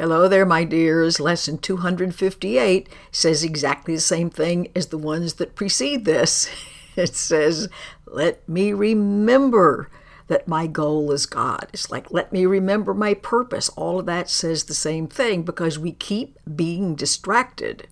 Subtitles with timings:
[0.00, 1.20] Hello there, my dears.
[1.20, 6.48] Lesson 258 says exactly the same thing as the ones that precede this.
[6.96, 7.68] It says,
[8.06, 9.90] Let me remember
[10.28, 11.66] that my goal is God.
[11.74, 13.68] It's like, let me remember my purpose.
[13.76, 17.86] All of that says the same thing because we keep being distracted.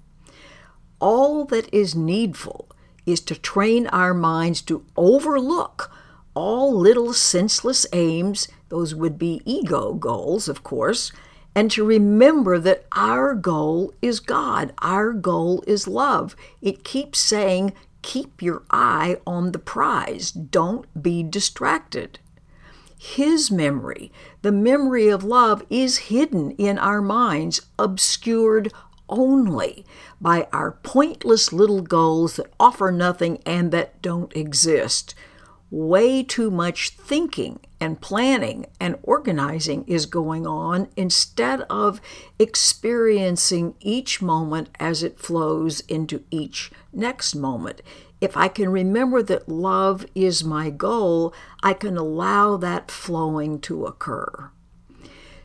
[1.00, 2.70] All that is needful
[3.04, 5.92] is to train our minds to overlook
[6.32, 11.12] all little senseless aims, those would be ego goals, of course,
[11.58, 16.36] and to remember that our goal is God, our goal is love.
[16.62, 22.20] It keeps saying, keep your eye on the prize, don't be distracted.
[22.96, 28.72] His memory, the memory of love, is hidden in our minds, obscured
[29.08, 29.84] only
[30.20, 35.12] by our pointless little goals that offer nothing and that don't exist
[35.70, 42.00] way too much thinking and planning and organizing is going on instead of
[42.38, 47.82] experiencing each moment as it flows into each next moment.
[48.20, 53.86] If I can remember that love is my goal, I can allow that flowing to
[53.86, 54.50] occur.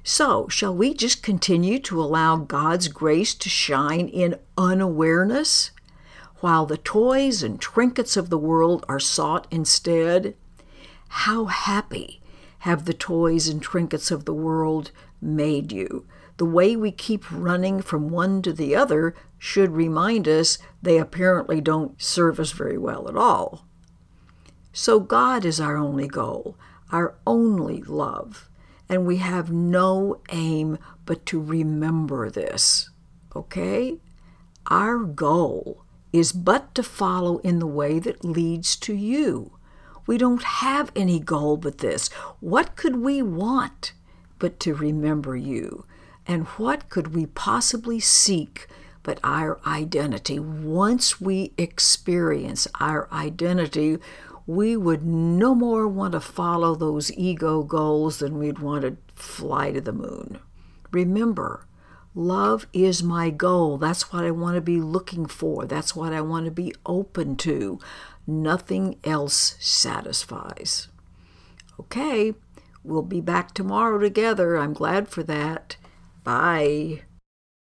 [0.05, 5.71] So, shall we just continue to allow God's grace to shine in unawareness?
[6.43, 10.35] While the toys and trinkets of the world are sought instead,
[11.07, 12.21] how happy
[12.59, 16.05] have the toys and trinkets of the world made you?
[16.35, 21.61] The way we keep running from one to the other should remind us they apparently
[21.61, 23.65] don't serve us very well at all.
[24.73, 26.57] So, God is our only goal,
[26.91, 28.49] our only love,
[28.89, 32.89] and we have no aim but to remember this.
[33.33, 33.99] Okay?
[34.67, 39.57] Our goal is but to follow in the way that leads to you.
[40.05, 42.09] We don't have any goal but this.
[42.39, 43.93] What could we want
[44.37, 45.85] but to remember you?
[46.27, 48.67] And what could we possibly seek
[49.01, 50.39] but our identity?
[50.39, 53.97] Once we experience our identity,
[54.45, 59.71] we would no more want to follow those ego goals than we'd want to fly
[59.71, 60.39] to the moon.
[60.91, 61.65] Remember,
[62.15, 63.77] Love is my goal.
[63.77, 65.65] That's what I want to be looking for.
[65.65, 67.79] That's what I want to be open to.
[68.27, 70.89] Nothing else satisfies.
[71.79, 72.35] Okay,
[72.83, 74.57] we'll be back tomorrow together.
[74.57, 75.75] I'm glad for that.
[76.23, 77.01] Bye.